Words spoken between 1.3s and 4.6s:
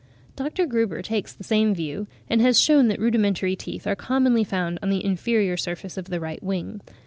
the same view, and has shewn that rudimentary teeth are commonly